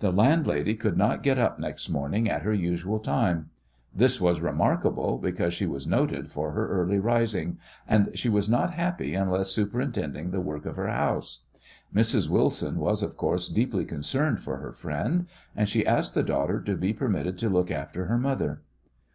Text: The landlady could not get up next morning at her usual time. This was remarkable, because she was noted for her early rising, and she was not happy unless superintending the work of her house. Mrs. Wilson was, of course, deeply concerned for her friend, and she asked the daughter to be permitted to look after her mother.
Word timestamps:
The 0.00 0.12
landlady 0.12 0.74
could 0.74 0.98
not 0.98 1.22
get 1.22 1.38
up 1.38 1.58
next 1.58 1.88
morning 1.88 2.28
at 2.28 2.42
her 2.42 2.52
usual 2.52 2.98
time. 2.98 3.48
This 3.94 4.20
was 4.20 4.42
remarkable, 4.42 5.16
because 5.16 5.54
she 5.54 5.64
was 5.64 5.86
noted 5.86 6.30
for 6.30 6.50
her 6.50 6.68
early 6.68 6.98
rising, 6.98 7.56
and 7.88 8.10
she 8.12 8.28
was 8.28 8.46
not 8.46 8.74
happy 8.74 9.14
unless 9.14 9.52
superintending 9.52 10.32
the 10.32 10.40
work 10.42 10.66
of 10.66 10.76
her 10.76 10.88
house. 10.88 11.44
Mrs. 11.94 12.28
Wilson 12.28 12.76
was, 12.78 13.02
of 13.02 13.16
course, 13.16 13.48
deeply 13.48 13.86
concerned 13.86 14.40
for 14.42 14.58
her 14.58 14.72
friend, 14.74 15.28
and 15.56 15.66
she 15.66 15.86
asked 15.86 16.12
the 16.12 16.22
daughter 16.22 16.60
to 16.60 16.76
be 16.76 16.92
permitted 16.92 17.38
to 17.38 17.48
look 17.48 17.70
after 17.70 18.04
her 18.04 18.18
mother. 18.18 18.60